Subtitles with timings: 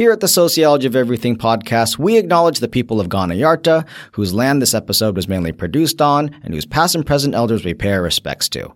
[0.00, 4.32] Here at the Sociology of Everything podcast, we acknowledge the people of Kaurna Yarta, whose
[4.32, 7.92] land this episode was mainly produced on, and whose past and present elders we pay
[7.92, 8.72] our respects to.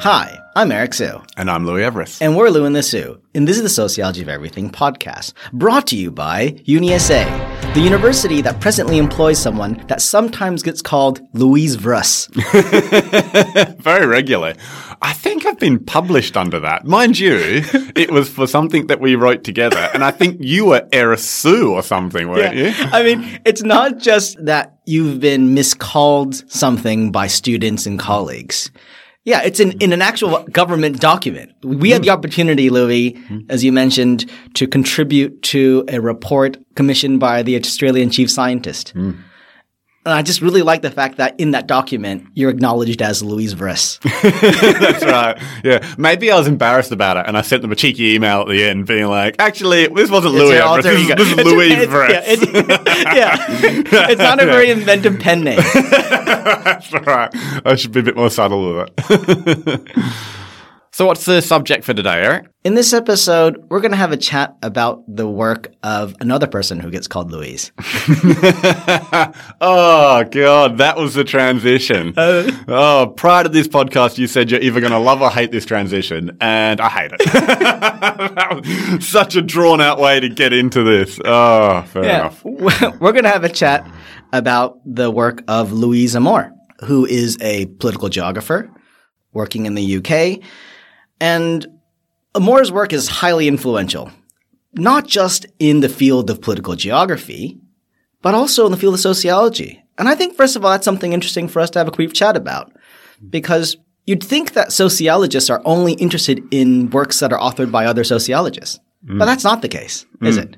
[0.00, 1.20] Hi, I'm Eric Hsu.
[1.36, 2.20] And I'm Louis Everuss.
[2.22, 3.20] And we're Lou and the Sue.
[3.34, 8.40] And this is the Sociology of Everything podcast, brought to you by UniSA, the university
[8.42, 12.28] that presently employs someone that sometimes gets called Louise Veruss.
[13.82, 14.54] Very regularly.
[15.02, 16.84] I think I've been published under that.
[16.84, 17.36] Mind you,
[17.96, 19.90] it was for something that we wrote together.
[19.92, 22.68] And I think you were Eric Sue or something, weren't Yeah.
[22.68, 22.88] you?
[22.92, 28.70] I mean, it's not just that you've been miscalled something by students and colleagues.
[29.24, 31.52] Yeah, it's in, in an actual government document.
[31.62, 32.18] We had the mm-hmm.
[32.18, 33.38] opportunity, Louis, mm-hmm.
[33.48, 38.94] as you mentioned, to contribute to a report commissioned by the Australian chief scientist.
[38.94, 39.18] Mm.
[40.06, 43.54] And I just really like the fact that in that document, you're acknowledged as Louise
[43.54, 43.98] Veruss.
[44.80, 45.40] That's right.
[45.64, 45.94] Yeah.
[45.96, 48.62] Maybe I was embarrassed about it and I sent them a cheeky email at the
[48.64, 52.08] end being like, actually, this wasn't Louis alter This, this is It's- Louis it's- Everuss.
[52.10, 52.42] Yeah, it's,
[53.92, 54.10] yeah.
[54.10, 55.60] It's not a very inventive pen name.
[55.74, 57.30] That's right.
[57.64, 59.88] I should be a bit more subtle with it.
[60.94, 62.46] So what's the subject for today, Eric?
[62.62, 66.78] In this episode, we're going to have a chat about the work of another person
[66.78, 67.72] who gets called Louise.
[69.60, 72.14] oh god, that was the transition.
[72.16, 72.48] Uh.
[72.68, 75.66] oh, prior to this podcast, you said you're either going to love or hate this
[75.66, 77.18] transition, and I hate it.
[77.32, 81.18] that was such a drawn out way to get into this.
[81.24, 82.44] Oh, fair enough.
[82.44, 83.84] We're going to have a chat
[84.32, 86.52] about the work of Louise Amoore,
[86.84, 88.70] who is a political geographer
[89.32, 90.40] working in the UK.
[91.20, 91.66] And
[92.34, 94.10] Amoore's work is highly influential,
[94.74, 97.60] not just in the field of political geography,
[98.22, 99.84] but also in the field of sociology.
[99.98, 102.12] And I think, first of all, that's something interesting for us to have a brief
[102.12, 102.72] chat about
[103.30, 103.76] because
[104.06, 108.80] you'd think that sociologists are only interested in works that are authored by other sociologists.
[109.02, 109.26] But mm.
[109.26, 110.44] that's not the case, is mm.
[110.44, 110.56] it?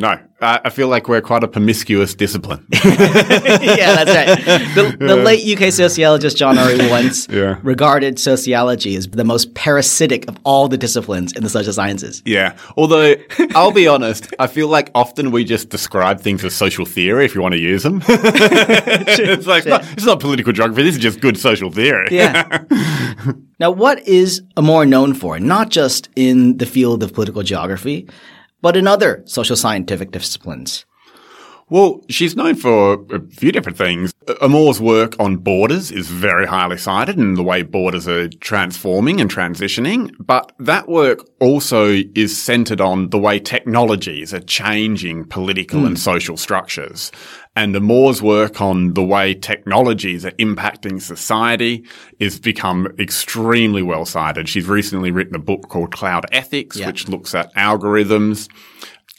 [0.00, 2.64] No, I, I feel like we're quite a promiscuous discipline.
[2.72, 4.10] yeah, that's
[4.46, 4.74] right.
[4.76, 7.58] The, the late UK sociologist John Urry once Yeah.
[7.64, 12.22] regarded sociology as the most parasitic of all the disciplines in the social sciences.
[12.24, 12.56] Yeah.
[12.76, 13.16] Although,
[13.56, 17.34] I'll be honest, I feel like often we just describe things as social theory if
[17.34, 18.00] you want to use them.
[18.06, 22.06] it's like, it's not, it's not political geography, this is just good social theory.
[22.12, 22.62] Yeah.
[23.58, 25.40] now, what is Amoore known for?
[25.40, 28.08] Not just in the field of political geography,
[28.60, 30.84] but in other social scientific disciplines.
[31.70, 34.14] Well, she's known for a few different things.
[34.40, 39.30] Amoore's work on borders is very highly cited and the way borders are transforming and
[39.30, 40.10] transitioning.
[40.18, 45.88] But that work also is centered on the way technologies are changing political hmm.
[45.88, 47.12] and social structures.
[47.58, 51.84] And Amoore's work on the way technologies are impacting society
[52.20, 54.48] is become extremely well cited.
[54.48, 56.86] She's recently written a book called Cloud Ethics, Yeah.
[56.86, 58.48] which looks at algorithms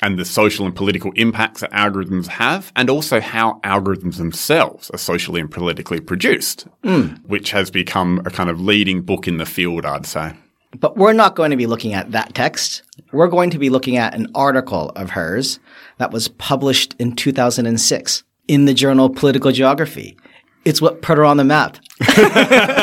[0.01, 4.97] and the social and political impacts that algorithms have, and also how algorithms themselves are
[4.97, 7.07] socially and politically produced, hmm.
[7.27, 10.31] which has become a kind of leading book in the field, I'd say.
[10.79, 12.83] But we're not going to be looking at that text.
[13.11, 15.59] We're going to be looking at an article of hers
[15.97, 20.17] that was published in 2006 in the journal Political Geography.
[20.65, 21.77] It's what put her on the map.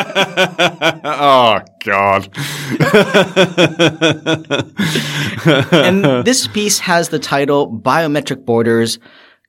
[1.09, 2.29] Oh, God.
[5.73, 8.99] and this piece has the title Biometric Borders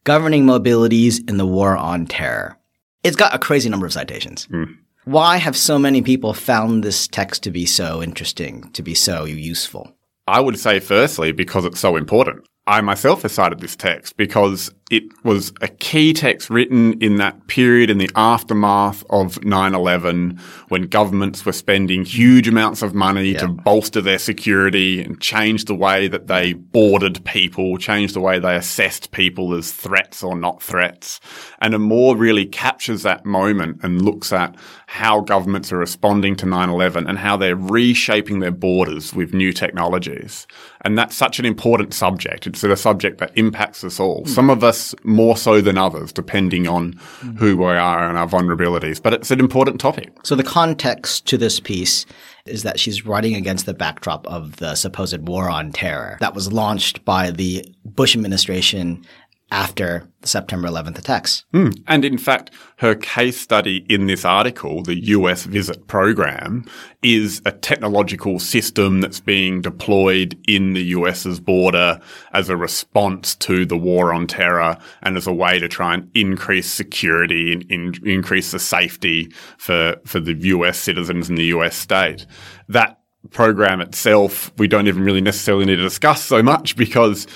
[0.03, 2.57] Governing Mobilities in the War on Terror.
[3.03, 4.45] It's got a crazy number of citations.
[4.45, 4.63] Hmm.
[5.05, 9.25] Why have so many people found this text to be so interesting, to be so
[9.25, 9.95] useful?
[10.27, 12.45] I would say, firstly, because it's so important.
[12.65, 17.47] I myself have cited this text because it was a key text written in that
[17.47, 20.39] period in the aftermath of 9-11
[20.69, 25.75] when governments were spending huge amounts of money to bolster their security and change the
[25.75, 30.63] way that they boarded people, change the way they assessed people as threats or not
[30.63, 31.19] threats.
[31.59, 34.55] And Amoore really captures that moment and looks at
[34.85, 40.47] how governments are responding to 9-11 and how they're reshaping their borders with new technologies.
[40.81, 42.47] And that's such an important subject.
[42.47, 44.21] It's a subject that impacts us all.
[44.21, 44.29] Hmm.
[44.29, 46.93] Some of us more so than others, depending on
[47.37, 49.01] who we are and our vulnerabilities.
[49.01, 50.11] But it's an important topic.
[50.23, 52.05] So the context to this piece
[52.45, 56.51] is that she's writing against the backdrop of the supposed war on terror that was
[56.51, 59.05] launched by the Bush administration
[59.51, 61.45] after the September 11th attacks.
[61.53, 61.81] Mm.
[61.87, 66.65] And in fact, her case study in this article, the US Visit Program,
[67.01, 71.99] is a technological system that's being deployed in the US's border
[72.33, 76.09] as a response to the war on terror and as a way to try and
[76.13, 81.75] increase security and in, increase the safety for, for the US citizens in the US
[81.75, 82.25] state.
[82.67, 82.99] That
[83.31, 87.27] program itself, we don't even really necessarily need to discuss so much because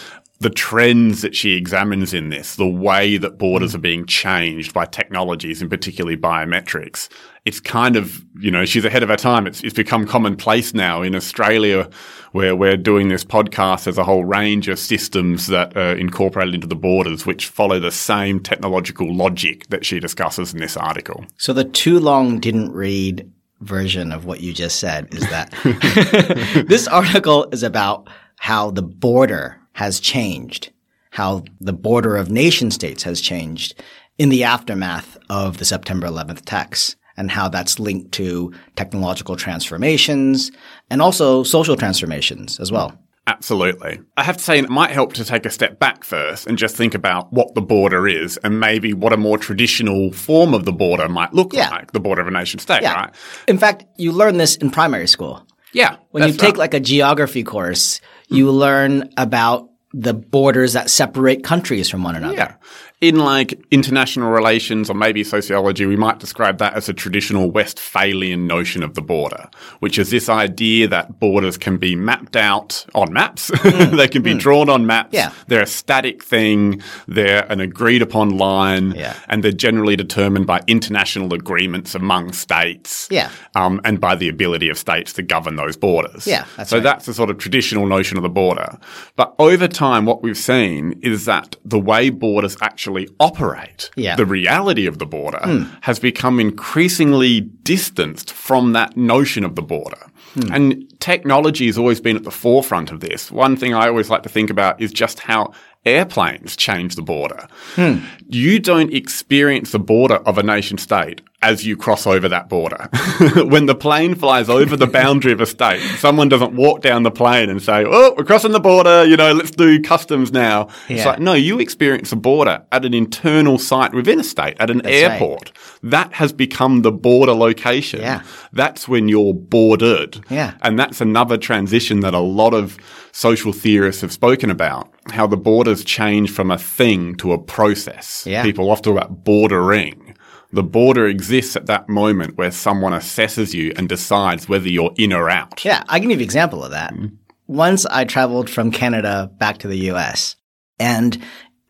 [0.42, 3.76] the trends that she examines in this, the way that borders mm.
[3.76, 7.10] are being changed by technologies and particularly biometrics,
[7.46, 9.46] it's kind of, you know, she's ahead of her time.
[9.46, 11.88] It's, it's become commonplace now in Australia
[12.32, 13.84] where we're doing this podcast.
[13.84, 17.92] There's a whole range of systems that are incorporated into the borders, which follow the
[17.92, 21.24] same technological logic that she discusses in this article.
[21.38, 25.52] So the too long didn't read version of what you just said is that
[26.68, 28.10] this article is about
[28.40, 30.72] how the border has changed,
[31.12, 33.82] how the border of nation states has changed
[34.18, 40.52] in the aftermath of the September 11th attacks and how that's linked to technological transformations
[40.90, 42.98] and also social transformations as well.
[43.28, 44.02] Absolutely.
[44.18, 46.76] I have to say, it might help to take a step back first and just
[46.76, 50.72] think about what the border is and maybe what a more traditional form of the
[50.72, 51.70] border might look yeah.
[51.70, 52.94] like, the border of a nation state, yeah.
[52.94, 53.16] right?
[53.48, 55.46] In fact, you learn this in primary school.
[55.74, 55.98] Yeah.
[56.12, 61.90] When you take like a geography course, you learn about the borders that separate countries
[61.90, 62.36] from one another.
[62.36, 62.56] Yeah
[63.02, 68.46] in like international relations or maybe sociology, we might describe that as a traditional Westphalian
[68.46, 69.50] notion of the border,
[69.80, 73.52] which is this idea that borders can be mapped out on maps.
[73.72, 73.96] Mm.
[73.96, 74.40] they can be mm.
[74.40, 75.14] drawn on maps.
[75.14, 75.32] Yeah.
[75.48, 76.82] They're a static thing.
[77.08, 78.92] They're an agreed upon line.
[78.92, 79.16] Yeah.
[79.30, 83.08] And they're generally determined by international agreements among states.
[83.10, 83.30] Yeah.
[83.56, 86.28] Um, and by the ability of states to govern those borders.
[86.28, 86.46] Yeah.
[86.58, 86.84] That's so right.
[86.84, 88.78] that's the sort of traditional notion of the border.
[89.16, 94.16] But over time, what we've seen is that the way borders actually actually operate, yeah.
[94.16, 95.70] the reality of the border, mm.
[95.82, 100.08] has become increasingly distanced from that notion of the border.
[100.36, 100.56] Mm.
[100.56, 103.32] And technology has always been at the forefront of this.
[103.32, 105.54] One thing I always like to think about is just how
[105.86, 107.48] airplanes change the border.
[107.76, 108.06] Hmm.
[108.28, 112.88] You don't experience the border of a nation state as you cross over that border.
[113.46, 117.12] when the plane flies over the boundary of a state, someone doesn't walk down the
[117.12, 120.68] plane and say, Oh, we're crossing the border, you know, let's do customs now.
[120.88, 120.98] Yeah.
[120.98, 124.70] It's like, no, you experience a border at an internal site within a state, at
[124.70, 125.52] an That's airport.
[125.52, 125.92] Right.
[125.92, 128.02] That has become the border location.
[128.02, 128.22] Yeah.
[128.54, 130.24] That's when you're bordered.
[130.30, 130.54] Yeah.
[130.62, 132.78] And that's another transition that a lot of
[133.14, 138.26] social theorists have spoken about how the borders change from a thing to a process.
[138.28, 138.44] Yeah.
[138.44, 140.16] People often talk about bordering.
[140.54, 145.14] The border exists at that moment where someone assesses you and decides whether you're in
[145.14, 145.64] or out.
[145.64, 146.94] Yeah, I can give you an example of that.
[146.94, 147.16] Mm-hmm.
[147.48, 150.36] Once I traveled from Canada back to the US,
[150.80, 151.18] and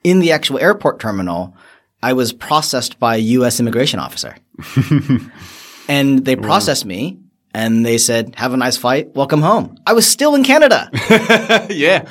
[0.03, 1.55] in the actual airport terminal,
[2.01, 4.35] I was processed by a US immigration officer.
[5.87, 6.89] and they processed wow.
[6.89, 7.19] me
[7.53, 9.77] and they said, Have a nice flight, welcome home.
[9.85, 10.89] I was still in Canada.
[11.69, 12.07] yeah.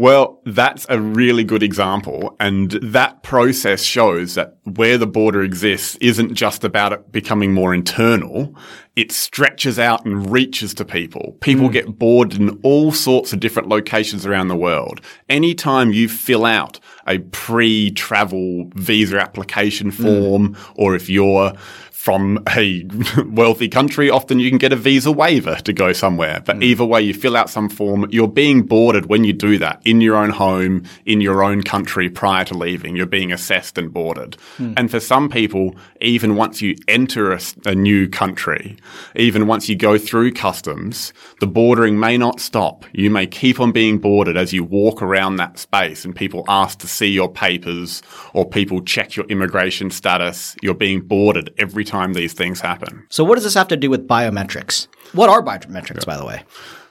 [0.00, 2.34] Well, that's a really good example.
[2.40, 7.74] And that process shows that where the border exists isn't just about it becoming more
[7.74, 8.56] internal.
[8.96, 11.36] It stretches out and reaches to people.
[11.42, 11.72] People mm.
[11.72, 15.02] get bored in all sorts of different locations around the world.
[15.28, 20.72] Anytime you fill out a pre-travel visa application form, mm.
[20.76, 21.52] or if you're
[22.00, 22.82] from a
[23.26, 26.42] wealthy country, often you can get a visa waiver to go somewhere.
[26.46, 26.62] But mm.
[26.62, 30.00] either way, you fill out some form, you're being boarded when you do that in
[30.00, 32.96] your own home, in your own country prior to leaving.
[32.96, 34.38] You're being assessed and boarded.
[34.56, 34.74] Mm.
[34.78, 38.78] And for some people, even once you enter a, a new country,
[39.14, 42.86] even once you go through customs, the bordering may not stop.
[42.92, 46.78] You may keep on being boarded as you walk around that space and people ask
[46.78, 48.00] to see your papers
[48.32, 50.56] or people check your immigration status.
[50.62, 53.04] You're being boarded every time these things happen.
[53.10, 54.86] So, what does this have to do with biometrics?
[55.12, 56.42] What are biometrics, by the way?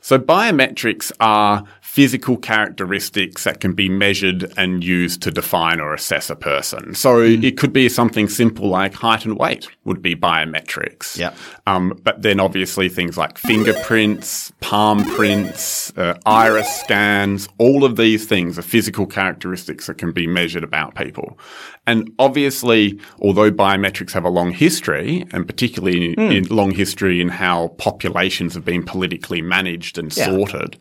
[0.09, 6.31] So biometrics are physical characteristics that can be measured and used to define or assess
[6.31, 6.95] a person.
[6.95, 7.43] So mm.
[7.43, 11.15] it could be something simple like height and weight would be biometrics.
[11.15, 11.35] Yeah.
[11.67, 18.25] Um, but then obviously things like fingerprints, palm prints, uh, iris scans, all of these
[18.25, 21.37] things are physical characteristics that can be measured about people.
[21.85, 26.35] And obviously, although biometrics have a long history, and particularly mm.
[26.35, 30.25] in long history in how populations have been politically managed and yeah.
[30.25, 30.77] sorted,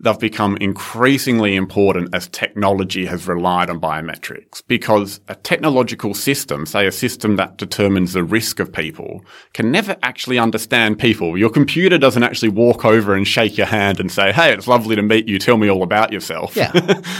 [0.00, 6.86] they've become increasingly important as technology has relied on biometrics because a technological system, say
[6.86, 11.36] a system that determines the risk of people, can never actually understand people.
[11.36, 14.96] Your computer doesn't actually walk over and shake your hand and say, Hey, it's lovely
[14.96, 15.38] to meet you.
[15.38, 16.56] Tell me all about yourself.
[16.56, 16.72] Yeah.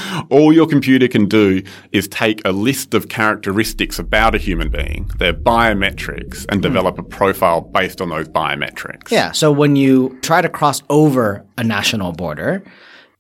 [0.31, 5.11] all your computer can do is take a list of characteristics about a human being,
[5.19, 6.63] their biometrics, and hmm.
[6.63, 9.11] develop a profile based on those biometrics.
[9.11, 9.33] Yeah.
[9.33, 12.63] So when you try to cross over a national border,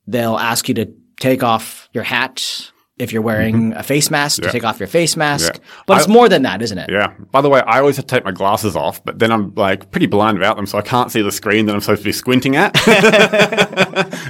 [0.06, 2.70] they'll ask you to take off your hat.
[2.98, 4.52] If you're wearing a face mask, to Mm-hmm.
[4.52, 5.52] Take off your face mask.
[5.54, 5.60] Yeah.
[5.86, 6.88] But it's I- more than that, isn't it?
[6.90, 7.12] Yeah.
[7.30, 9.90] By the way, I always have to take my glasses off, but then I'm like
[9.90, 12.12] pretty blind about them, so I can't see the screen that I'm supposed to be
[12.12, 12.72] squinting at.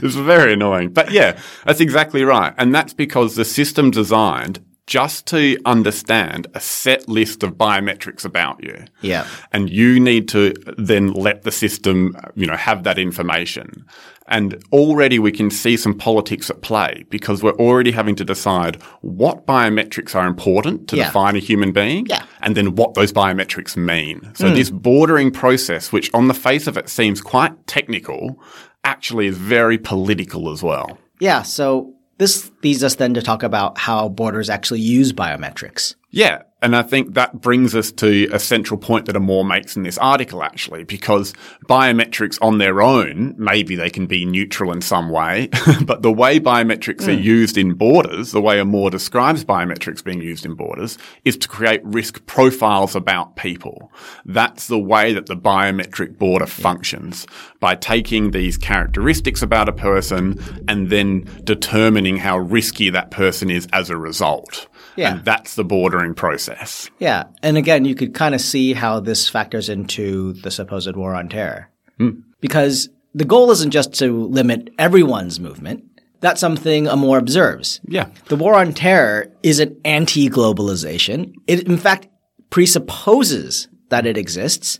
[0.02, 0.92] it's very annoying.
[0.92, 2.54] But yeah, that's exactly right.
[2.58, 8.62] And that's because the system designed just to understand a set list of biometrics about
[8.62, 8.84] you.
[9.00, 9.26] Yeah.
[9.52, 13.84] And you need to then let the system, you know, have that information.
[14.28, 18.76] And already we can see some politics at play because we're already having to decide
[19.00, 21.06] what biometrics are important to Yeah.
[21.06, 22.22] define a human being Yeah.
[22.40, 24.30] and then what those biometrics mean.
[24.34, 24.54] So hmm.
[24.54, 28.40] this bordering process, which on the face of it seems quite technical,
[28.84, 30.98] actually is very political as well.
[31.18, 31.42] Yeah.
[31.42, 35.94] So this leads us then to talk about how borders actually use biometrics.
[36.10, 36.42] Yeah.
[36.62, 39.98] And I think that brings us to a central point that Amoore makes in this
[39.98, 41.34] article, actually, because
[41.68, 45.50] biometrics on their own, maybe they can be neutral in some way,
[45.84, 47.22] but the way biometrics are hmm.
[47.22, 50.96] used in borders, the way Amoore describes biometrics being used in borders,
[51.26, 53.92] is to create risk profiles about people.
[54.24, 57.26] That's the way that the biometric border functions
[57.60, 63.68] by taking these characteristics about a person and then determining how risky that person is
[63.74, 64.68] as a result.
[64.96, 65.16] Yeah.
[65.16, 66.90] And that's the bordering process.
[66.98, 67.24] Yeah.
[67.42, 71.28] And again, you could kind of see how this factors into the supposed war on
[71.28, 71.70] terror.
[71.98, 72.20] Hmm.
[72.40, 75.84] Because the goal isn't just to limit everyone's movement.
[76.20, 77.80] That's something Amoore observes.
[77.86, 78.08] Yeah.
[78.28, 81.32] The war on terror is an anti-globalization.
[81.46, 82.08] It, in fact,
[82.50, 84.78] presupposes that it exists,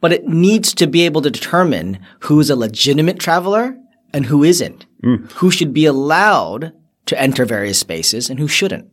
[0.00, 3.76] but it needs to be able to determine who is a legitimate traveler
[4.12, 5.24] and who isn't, hmm.
[5.34, 6.72] who should be allowed
[7.06, 8.88] to enter various spaces and who shouldn't.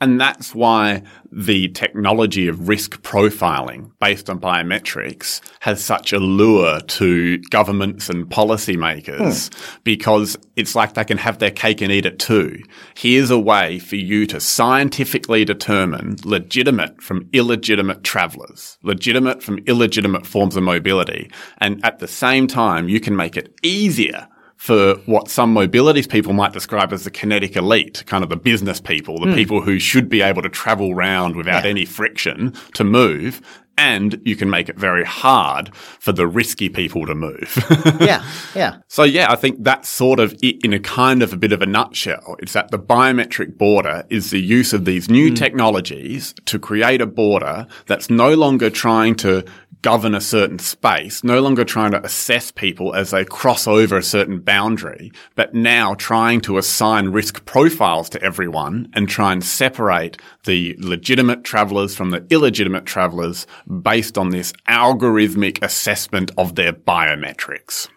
[0.00, 6.80] And that's why the technology of risk profiling based on biometrics has such a lure
[6.80, 9.80] to governments and policymakers hmm.
[9.84, 12.62] because it's like they can have their cake and eat it too.
[12.96, 20.26] Here's a way for you to scientifically determine legitimate from illegitimate travelers, legitimate from illegitimate
[20.26, 21.30] forms of mobility.
[21.58, 26.32] And at the same time, you can make it easier for what some mobilities people
[26.32, 29.34] might describe as the kinetic elite, kind of the business people, the hmm.
[29.34, 31.70] people who should be able to travel around without Yeah.
[31.70, 33.40] any friction to move.
[33.76, 37.58] And you can make it very hard for the risky people to move.
[38.04, 38.76] Yeah, yeah.
[38.88, 41.62] So yeah, I think that's sort of it in a kind of a bit of
[41.62, 42.36] a nutshell.
[42.38, 45.36] It's that the biometric border is the use of these new mm.
[45.36, 49.44] technologies to create a border that's no longer trying to
[49.84, 54.02] govern a certain space, no longer trying to assess people as they cross over a
[54.02, 60.16] certain boundary, but now trying to assign risk profiles to everyone and try and separate
[60.44, 63.46] the legitimate travelers from the illegitimate travelers
[63.82, 67.88] based on this algorithmic assessment of their biometrics.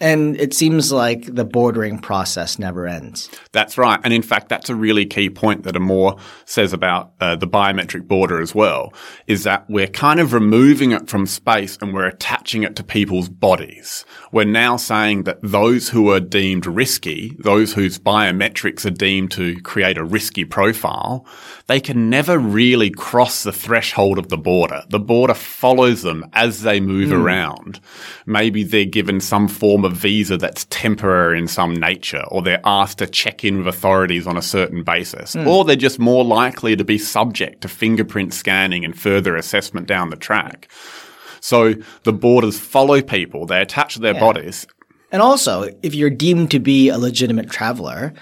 [0.00, 3.30] And it seems like the bordering process never ends.
[3.52, 4.00] That's right.
[4.04, 8.06] And in fact, that's a really key point that Amoore says about uh, the biometric
[8.06, 8.92] border as well,
[9.26, 13.28] is that we're kind of removing it from space and we're attaching it to people's
[13.28, 14.04] bodies.
[14.32, 19.60] We're now saying that those who are deemed risky, those whose biometrics are deemed to
[19.62, 21.26] create a risky profile,
[21.66, 24.82] they can never really cross the threshold of the border.
[24.90, 27.16] The border follows them as they move hmm.
[27.16, 27.80] around.
[28.26, 32.98] Maybe they're given some form of visa that's temporary in some nature, or they're asked
[32.98, 35.46] to check in with authorities on a certain basis, hmm.
[35.46, 40.10] or they're just more likely to be subject to fingerprint scanning and further assessment down
[40.10, 40.68] the track.
[41.40, 44.66] So the borders follow people, they attach to their bodies.
[45.12, 48.12] And also, if you're deemed to be a legitimate traveler,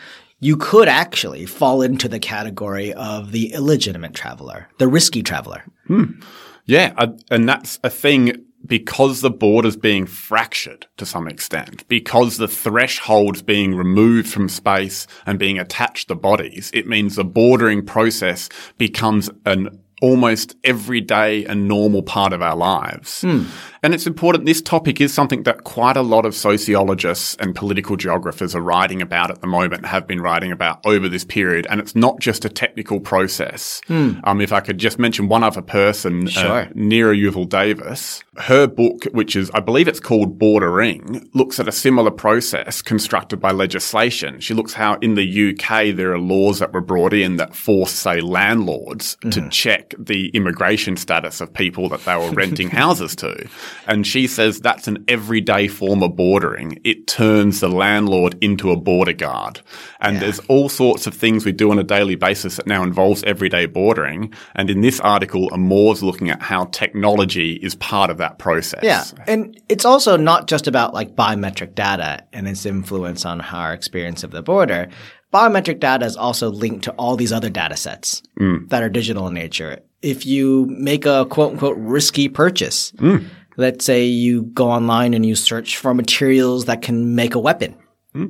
[0.41, 5.65] you could actually fall into the category of the illegitimate traveler, the risky traveler.
[5.87, 6.21] Hmm.
[6.67, 6.95] Yeah,
[7.31, 13.43] and that's a thing because the border's being fractured to some extent, because the threshold's
[13.43, 19.31] being removed from space and being attached to bodies, it means the bordering process becomes
[19.45, 23.21] an almost everyday and normal part of our lives.
[23.21, 23.45] Hmm.
[23.85, 24.47] And it's important.
[24.47, 29.03] This topic is something that quite a lot of sociologists and political geographers are writing
[29.03, 31.67] about at the moment, have been writing about over this period.
[31.69, 33.83] And it's not just a technical process.
[33.91, 36.63] Um, if I could just mention one other person, Sure.
[36.63, 41.69] uh, Nira Yuval Davis, her book, which is, I believe it's called Bordering, looks at
[41.69, 44.41] a similar process constructed by legislation.
[44.41, 47.93] She looks how in the UK there are laws that were brought in that force,
[47.93, 53.47] say, landlords to check the immigration status of people that they were renting houses to.
[53.87, 56.81] And she says that's an everyday form of bordering.
[56.85, 59.61] It turns the landlord into a border guard.
[60.01, 63.23] And there's all sorts of things we do on a daily basis that now involves
[63.25, 64.33] everyday bordering.
[64.55, 68.83] And in this article, Amoore's looking at how technology is part of that process.
[68.83, 69.05] Yeah.
[69.27, 74.25] And it's also not just about like biometric data and its influence on our experience
[74.25, 74.89] of the border.
[75.33, 78.69] Biometric data is also linked to all these other data sets mm.
[78.69, 79.81] that are digital in nature.
[80.01, 83.27] If you make a quote unquote risky purchase, mm.
[83.57, 87.75] Let's say you go online and you search for materials that can make a weapon.
[88.13, 88.27] Hmm.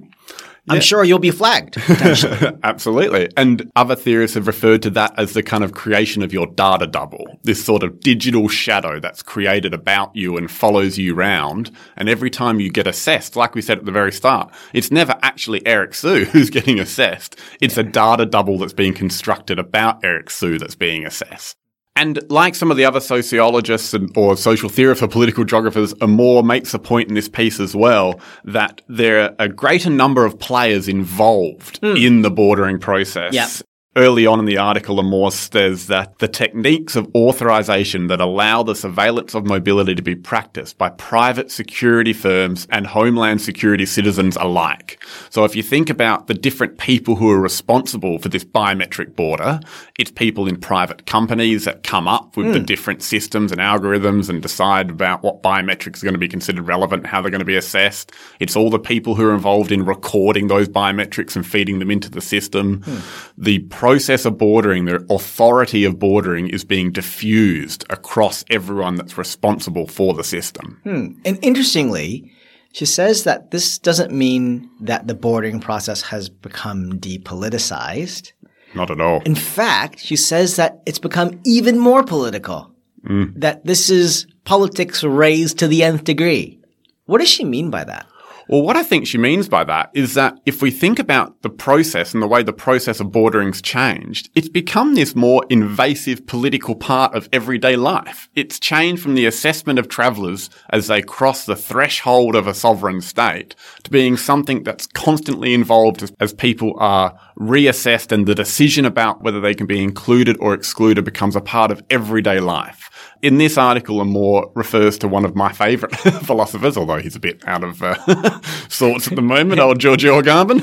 [0.68, 1.74] I'm sure you'll be flagged.
[1.74, 2.58] potentially.
[2.62, 3.28] Absolutely.
[3.36, 6.86] And other theorists have referred to that as the kind of creation of your data
[6.86, 11.70] double, this sort of digital shadow that's created about you and follows you round.
[11.96, 15.16] And every time you get assessed, like we said at the very start, it's never
[15.22, 17.38] actually Eric Hsu who's getting assessed.
[17.60, 21.56] It's a data double that's being constructed about Eric Hsu that's being assessed.
[21.96, 26.44] And like some of the other sociologists and, or social theorists or political geographers, Amoore
[26.44, 30.38] makes a point in this piece as well that there are a greater number of
[30.38, 31.96] players involved hmm.
[31.96, 33.32] in the bordering process.
[33.32, 33.48] Yep.
[33.96, 38.74] Early on in the article, Amoore says that the techniques of authorization that allow the
[38.74, 45.00] surveillance of mobility to be practiced by private security firms and homeland security citizens alike.
[45.30, 49.60] So if you think about the different people who are responsible for this biometric border,
[49.96, 52.64] it's people in private companies that come up with the hmm.
[52.64, 57.06] different systems and algorithms and decide about what biometrics are going to be considered relevant,
[57.06, 58.10] how they're going to be assessed.
[58.40, 62.10] It's all the people who are involved in recording those biometrics and feeding them into
[62.10, 62.82] the system.
[62.82, 62.98] Hmm.
[63.38, 69.86] The process of bordering, the authority of bordering is being diffused across everyone that's responsible
[69.86, 70.80] for the system.
[70.84, 71.06] Hmm.
[71.26, 72.32] And interestingly,
[72.72, 78.32] she says that this doesn't mean that the bordering process has become depoliticized.
[78.74, 79.20] Not at all.
[79.26, 82.70] In fact, she says that it's become even more political.
[83.06, 83.26] Hmm.
[83.36, 86.58] That this is politics raised to the nth degree.
[87.04, 88.06] What does she mean by that?
[88.48, 91.48] Well, what I think she means by that is that if we think about the
[91.50, 96.76] process and the way the process of bordering's changed, it's become this more invasive political
[96.76, 98.28] part of everyday life.
[98.34, 103.00] It's changed from the assessment of travellers as they cross the threshold of a sovereign
[103.00, 108.84] state to being something that's constantly involved as, as people are reassessed and the decision
[108.84, 112.90] about whether they can be included or excluded becomes a part of everyday life.
[113.22, 115.94] In this article, Amoore refers to one of my favourite
[116.26, 120.60] philosophers, although he's a bit out of uh, sorts at the moment, old Giorgio Agamben.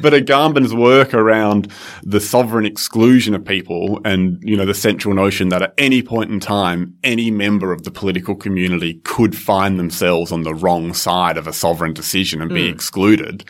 [0.02, 5.48] but Agamben's work around the sovereign exclusion of people and, you know, the central notion
[5.50, 10.32] that at any point in time, any member of the political community could find themselves
[10.32, 12.72] on the wrong side of a sovereign decision and be mm.
[12.72, 13.44] excluded.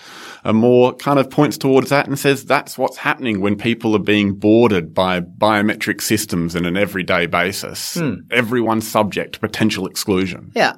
[0.45, 4.35] Amoore kind of points towards that and says that's what's happening when people are being
[4.35, 7.95] boarded by biometric systems in an everyday basis.
[7.95, 8.15] Hmm.
[8.31, 10.53] Everyone's subject to potential exclusion.
[10.55, 10.75] Yeah.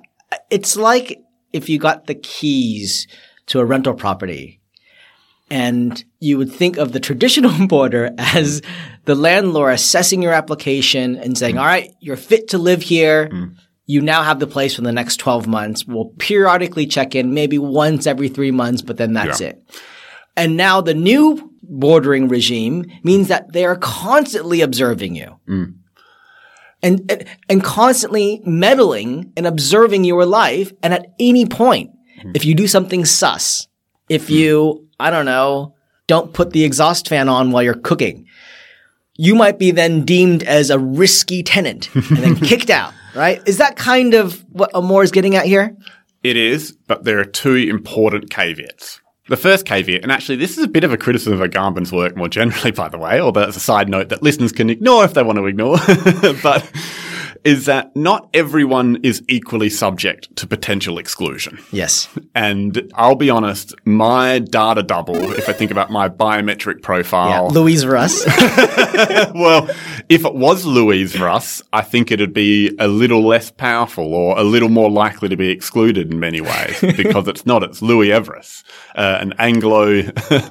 [0.51, 1.21] It's like
[1.53, 3.07] if you got the keys
[3.47, 4.62] to a rental property
[5.53, 8.63] and you would think of the traditional border as
[9.05, 13.31] the landlord assessing your application and saying, all right, you're fit to live here.
[13.85, 15.85] You now have the place for the next 12 months.
[15.87, 19.49] We'll periodically check in, maybe once every three months, but then that's Yeah.
[19.49, 19.63] it.
[20.37, 25.37] And now the new bordering regime means that they are constantly observing you.
[26.85, 30.73] And, and, and constantly meddling and observing your life.
[30.83, 31.91] And at any point,
[32.35, 33.69] if you do something sus,
[34.09, 35.75] if you, I don't know,
[36.07, 38.29] don't put the exhaust fan on while you're cooking,
[39.17, 43.43] you might be then deemed as a risky tenant and then kicked out, right?
[43.47, 45.77] Is that kind of what Amoore is getting at here?
[46.23, 49.01] It is, but there are two important caveats.
[49.29, 52.17] The first caveat, and actually this is a bit of a criticism of Agamben's work
[52.17, 55.15] more generally, by the way, although it's a side note that listeners can ignore if
[55.15, 55.79] they want to ignore,
[56.43, 56.71] but
[57.45, 61.59] is that not everyone is equally subject to potential exclusion.
[61.73, 62.09] Yes.
[62.35, 66.87] And I'll be honest, my data double, if I think about my biometric Yeah.
[66.87, 68.25] profile, Louise Veruss.
[69.35, 69.69] well,
[70.09, 74.45] if it was Louise Veruss, I think it'd be a little less powerful or a
[74.45, 77.63] little more likely to be excluded in many ways because it's not.
[77.65, 78.63] It's Louis Everuss,
[78.95, 80.03] uh, an Anglo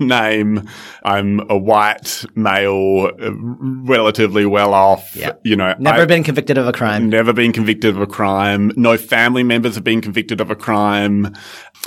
[0.02, 0.68] name.
[1.04, 5.16] I'm a white male, uh, relatively well off.
[5.16, 5.34] Yeah.
[5.44, 6.81] You know, Never I- been convicted of a crime.
[7.10, 8.72] Never been convicted of a crime.
[8.76, 11.34] No family members have been convicted of a crime.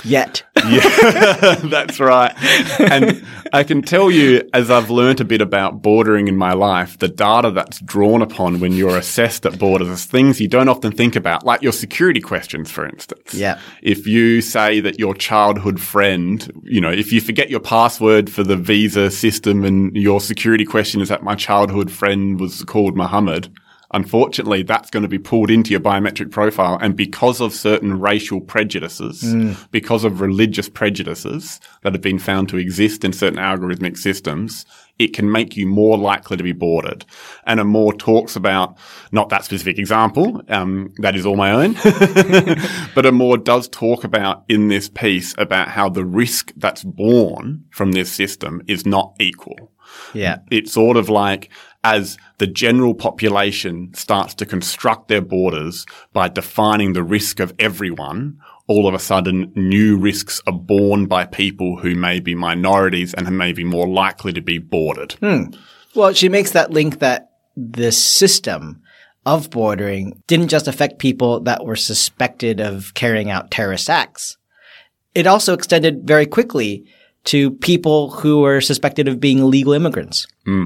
[0.03, 0.43] Yet.
[0.67, 2.33] Yeah, that's right.
[2.79, 6.99] And I can tell you, as I've learnt a bit about bordering in my life,
[6.99, 10.91] the data that's drawn upon when you're assessed at borders is things you don't often
[10.91, 13.33] think about, like your security questions, for instance.
[13.33, 13.59] Yeah.
[13.81, 18.43] If you say that your childhood friend, you know, if you forget your password for
[18.43, 23.49] the visa system and your security question is that my childhood friend was called Muhammad,
[23.95, 26.77] unfortunately, that's going to be pulled into your biometric profile.
[26.81, 29.23] And because of certain racial prejudices,
[29.71, 34.65] because of religious prejudices that have been found to exist in certain algorithmic systems,
[34.99, 37.05] it can make you more likely to be boarded.
[37.45, 38.77] And Amoore talks about,
[39.11, 41.73] not that specific example, um, that is all my own,
[42.93, 47.93] but Amoore does talk about in this piece about how the risk that's born from
[47.93, 49.71] this system is not equal.
[50.13, 50.39] Yeah.
[50.51, 51.49] It's sort of like
[51.85, 58.39] as the general population starts to construct their borders by defining the risk of everyone,
[58.65, 63.27] all of a sudden new risks are born by people who may be minorities and
[63.27, 65.11] who may be more likely to be boarded.
[65.13, 65.43] Hmm.
[65.93, 68.81] Well, she makes that link that the system
[69.23, 74.37] of bordering didn't just affect people that were suspected of carrying out terrorist acts.
[75.13, 76.85] It also extended very quickly
[77.25, 80.25] to people who were suspected of being illegal immigrants.
[80.45, 80.65] Hmm.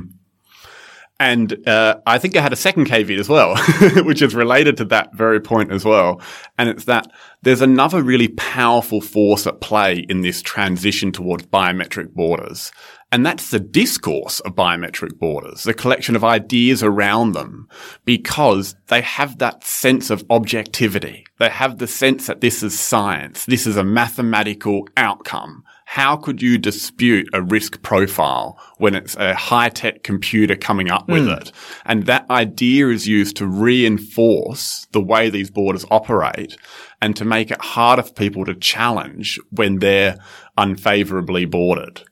[1.19, 3.57] And uh, I think I had a second caveat as well,
[4.03, 6.21] which is related to that very point as well.
[6.57, 12.13] And it's that there's another really powerful force at play in this transition towards biometric
[12.13, 12.71] borders.
[13.11, 17.67] And that's the discourse of biometric borders, the collection of ideas around them,
[18.05, 21.25] because they have that sense of objectivity.
[21.39, 23.45] They have the sense that this is science.
[23.45, 25.63] This is a mathematical outcome.
[25.91, 31.07] How could you dispute a risk profile when it's a high tech computer coming up
[31.07, 31.31] with hmm.
[31.31, 31.51] it?
[31.83, 36.55] And that idea is used to reinforce the way these borders operate
[37.01, 40.19] and to make it harder for people to challenge when they're
[40.59, 42.03] unfavorably bordered.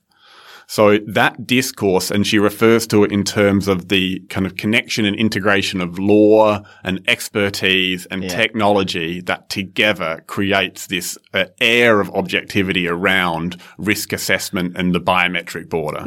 [0.69, 5.05] So that discourse, and she refers to it in terms of the kind of connection
[5.05, 8.29] and integration of law and expertise and Yeah.
[8.29, 15.69] technology that together creates this uh, air of objectivity around risk assessment and the biometric
[15.69, 16.03] border.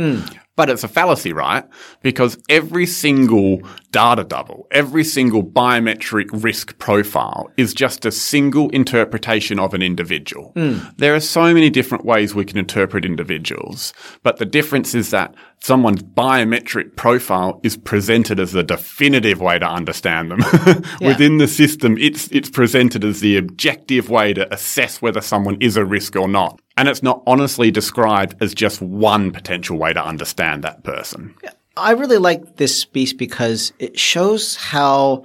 [0.57, 1.65] But it's a fallacy, right?
[2.03, 9.59] Because every single data double, every single biometric risk profile is just a single interpretation
[9.59, 10.53] of an individual.
[10.55, 10.79] Hmm.
[10.97, 15.35] There are so many different ways we can interpret individuals, but the difference is that
[15.63, 20.39] someone's biometric profile is presented as the definitive way to understand them.
[21.01, 25.77] Within the system, it's, it's presented as the objective way to assess whether someone is
[25.77, 26.61] a risk or not.
[26.77, 31.35] And it's not honestly described as just one potential way to understand that person.
[31.77, 35.25] I really like this piece because it shows how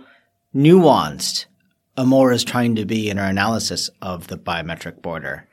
[0.53, 1.45] nuanced
[1.97, 5.47] Amoore is trying to be in her analysis of the biometric border.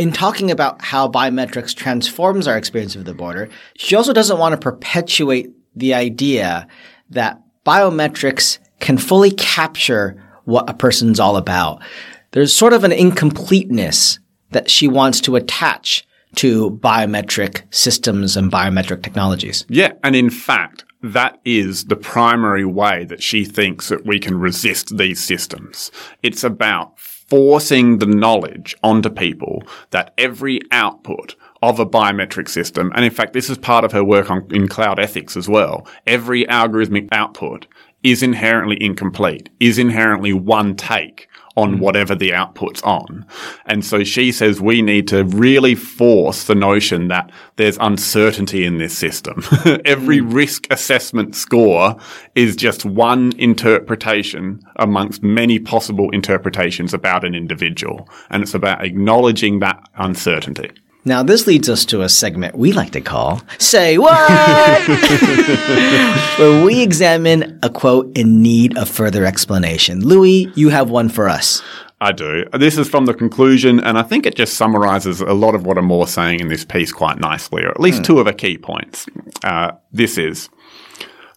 [0.00, 4.54] In talking about how biometrics transforms our experience of the border, she also doesn't want
[4.54, 6.66] to perpetuate the idea
[7.10, 11.82] that biometrics can fully capture what a person's all about.
[12.30, 14.18] There's sort of an incompleteness
[14.52, 19.66] that she wants to attach to biometric systems and biometric technologies.
[19.68, 24.38] Yeah, and in fact, that is the primary way that she thinks that we can
[24.38, 25.90] resist these systems.
[26.22, 26.98] It's about
[27.30, 33.32] forcing the knowledge onto people that every output of a biometric system, and in fact,
[33.32, 37.66] this is part of her work on, in cloud ethics as well, every algorithmic output
[38.02, 41.28] is inherently incomplete, is inherently one take
[41.60, 41.80] on mm.
[41.80, 43.26] whatever the output's on.
[43.66, 48.78] And so she says we need to really force the notion that there's uncertainty in
[48.78, 49.42] this system.
[49.84, 50.32] Every mm.
[50.32, 51.96] risk assessment score
[52.34, 58.08] is just one interpretation amongst many possible interpretations about an individual.
[58.30, 60.70] And it's about acknowledging that uncertainty.
[61.04, 64.88] Now, this leads us to a segment we like to call Say What?
[66.38, 70.06] Where we examine a quote in need of further explanation.
[70.06, 71.62] Louis, you have one for us.
[72.02, 72.44] I do.
[72.52, 75.76] This is from the conclusion, and I think it just summarizes a lot of what
[75.76, 79.06] Amoore saying in this piece quite nicely, or at least two of the key points.
[79.44, 80.48] Uh, this is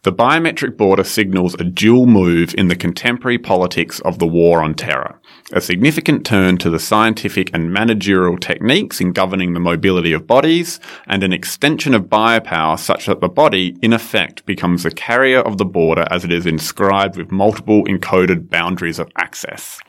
[0.03, 4.73] the biometric border signals a dual move in the contemporary politics of the war on
[4.73, 5.19] terror,
[5.51, 10.79] a significant turn to the scientific and managerial techniques in governing the mobility of bodies,
[11.05, 15.57] and an extension of biopower such that the body, in effect, becomes the carrier of
[15.57, 19.79] the border as it is inscribed with multiple encoded boundaries of access.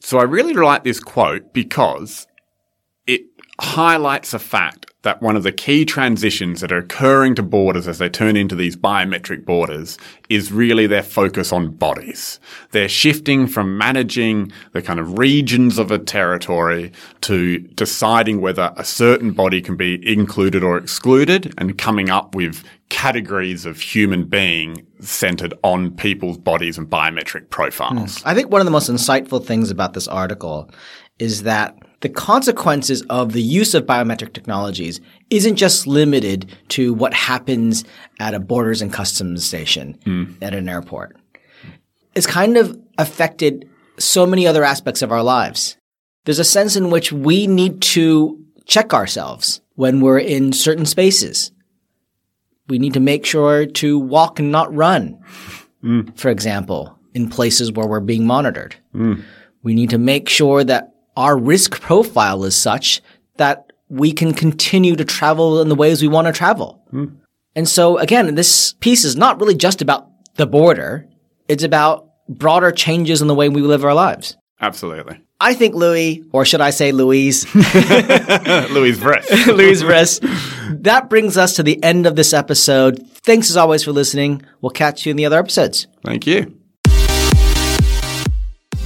[0.00, 2.26] So I really like this quote because
[3.06, 3.22] it
[3.60, 7.98] highlights a fact that one of the key transitions that are occurring to borders as
[7.98, 9.96] they turn into these biometric borders
[10.28, 12.40] is really their focus on bodies.
[12.72, 16.90] They're shifting from managing the kind of regions of a territory
[17.22, 22.64] to deciding whether a certain body can be included or excluded and coming up with
[22.88, 28.20] categories of human being centered on people's bodies and biometric profiles.
[28.20, 28.28] Hmm.
[28.28, 30.70] I think one of the most insightful things about this article
[31.20, 37.12] is that the consequences of the use of biometric technologies isn't just limited to what
[37.12, 37.84] happens
[38.20, 40.24] at a borders and customs station hmm.
[40.40, 41.16] at an airport.
[42.14, 45.76] It's kind of affected so many other aspects of our lives.
[46.24, 51.50] There's a sense in which we need to check ourselves when we're in certain spaces.
[52.68, 55.18] We need to make sure to walk and not run,
[55.80, 56.02] hmm.
[56.14, 58.76] for example, in places where we're being monitored.
[58.92, 59.14] Hmm.
[59.64, 63.02] We need to make sure that our risk profile is such
[63.38, 66.80] that we can continue to travel in the ways we want to travel.
[67.56, 71.08] And so again, this piece is not really just about the border.
[71.48, 74.36] It's about broader changes in the way we live our lives.
[74.60, 75.20] Absolutely.
[75.40, 79.46] I think Louis, or should I say Louise, Louise Veruss.
[79.46, 83.04] Louise Veruss, that brings us to the end of this episode.
[83.24, 84.42] Thanks as always for listening.
[84.60, 85.88] We'll catch you in the other episodes.
[86.04, 86.57] Thank you.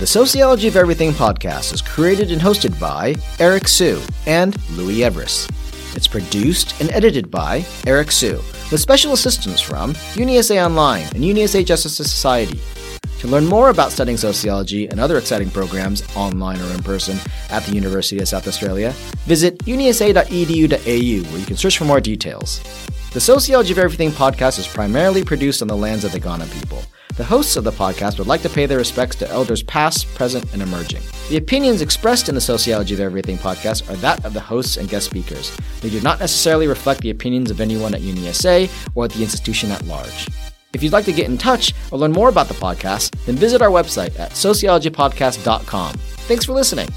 [0.02, 5.48] The Sociology of Everything podcast is created and hosted by Eric Hsu and Louis Everuss.
[5.96, 11.64] It's produced and edited by Eric Hsu, with special assistance from UniSA Online and UniSA
[11.64, 12.60] Justice Society.
[13.20, 17.16] To learn more about studying sociology and other exciting programs, online or in person,
[17.50, 18.90] at the University of South Australia,
[19.26, 22.60] visit unisa.edu.au where you can search for more details.
[23.12, 26.82] The Sociology of Everything podcast is primarily produced on the lands of the Kaurna people.
[27.16, 30.50] The hosts of the podcast would like to pay their respects to elders past, present,
[30.54, 31.02] and emerging.
[31.28, 34.88] The opinions expressed in the Sociology of Everything podcast are that of the hosts and
[34.88, 35.54] guest speakers.
[35.82, 39.70] They do not necessarily reflect the opinions of anyone at UniSA or at the institution
[39.70, 40.26] at large.
[40.72, 43.60] If you'd like to get in touch or learn more about the podcast, then visit
[43.60, 45.92] our website at sociologypodcast.com.
[45.92, 46.88] Thanks for listening.